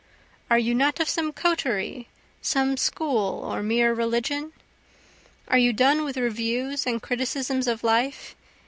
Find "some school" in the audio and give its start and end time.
2.41-3.43